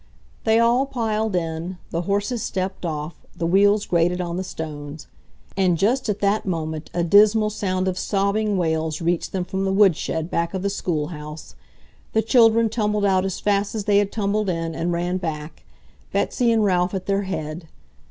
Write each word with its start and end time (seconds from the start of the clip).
They 0.45 0.57
all 0.57 0.87
piled 0.87 1.35
in, 1.35 1.77
the 1.91 2.01
horses 2.01 2.41
stepped 2.41 2.87
off, 2.87 3.13
the 3.35 3.45
wheels 3.45 3.85
grated 3.85 4.19
on 4.19 4.35
the 4.35 4.43
stones. 4.43 5.05
And 5.55 5.77
just 5.77 6.09
at 6.09 6.21
that 6.21 6.43
moment 6.43 6.89
a 6.91 7.03
dismal 7.03 7.51
sound 7.51 7.87
of 7.87 7.99
sobbing 7.99 8.57
wails 8.57 8.99
reached 8.99 9.31
them 9.31 9.45
from 9.45 9.63
the 9.63 9.71
woodshed 9.71 10.31
back 10.31 10.55
of 10.55 10.63
the 10.63 10.71
schoolhouse. 10.71 11.53
The 12.13 12.23
children 12.23 12.67
tumbled 12.67 13.05
out 13.05 13.25
as 13.25 13.39
fast 13.39 13.75
as 13.75 13.83
they 13.83 13.99
had 13.99 14.11
tumbled 14.11 14.49
in, 14.49 14.73
and 14.73 14.91
ran 14.91 15.17
back, 15.17 15.65
Betsy 16.11 16.51
and 16.51 16.63
Ralph 16.63 16.95
at 16.95 17.05
their 17.05 17.21
head. 17.21 17.67